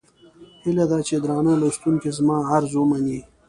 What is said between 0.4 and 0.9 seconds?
هيله